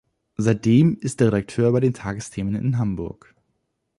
[0.35, 3.35] Seitdem ist er Redakteur bei den Tagesthemen in Hamburg.